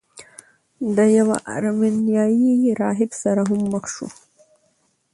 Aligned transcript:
له 0.95 1.05
یوه 1.17 1.35
ارمینیايي 1.55 2.51
راهب 2.81 3.11
سره 3.23 3.41
هم 3.49 3.61
مخ 3.73 3.85
شو. 3.93 4.07